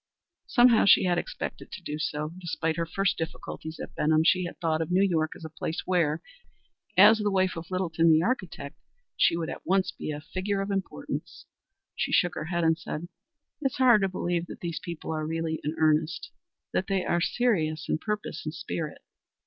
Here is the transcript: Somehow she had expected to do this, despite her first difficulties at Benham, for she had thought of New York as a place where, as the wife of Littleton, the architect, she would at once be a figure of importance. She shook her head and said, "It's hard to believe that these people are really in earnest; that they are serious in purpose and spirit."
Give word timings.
Somehow 0.47 0.85
she 0.85 1.03
had 1.03 1.19
expected 1.19 1.71
to 1.73 1.81
do 1.83 1.93
this, 1.97 2.15
despite 2.39 2.75
her 2.77 2.87
first 2.87 3.19
difficulties 3.19 3.79
at 3.79 3.93
Benham, 3.93 4.21
for 4.21 4.25
she 4.25 4.45
had 4.45 4.59
thought 4.59 4.81
of 4.81 4.89
New 4.89 5.03
York 5.07 5.33
as 5.35 5.45
a 5.45 5.49
place 5.49 5.85
where, 5.85 6.23
as 6.97 7.19
the 7.19 7.29
wife 7.29 7.55
of 7.55 7.69
Littleton, 7.69 8.11
the 8.11 8.23
architect, 8.23 8.79
she 9.15 9.37
would 9.37 9.47
at 9.51 9.63
once 9.63 9.91
be 9.91 10.09
a 10.09 10.19
figure 10.19 10.59
of 10.59 10.71
importance. 10.71 11.45
She 11.95 12.11
shook 12.11 12.33
her 12.33 12.45
head 12.45 12.63
and 12.63 12.79
said, 12.79 13.09
"It's 13.61 13.77
hard 13.77 14.01
to 14.01 14.09
believe 14.09 14.47
that 14.47 14.61
these 14.61 14.79
people 14.79 15.11
are 15.11 15.27
really 15.27 15.59
in 15.63 15.75
earnest; 15.77 16.31
that 16.73 16.87
they 16.87 17.05
are 17.05 17.21
serious 17.21 17.87
in 17.87 17.99
purpose 17.99 18.43
and 18.43 18.55
spirit." 18.55 19.03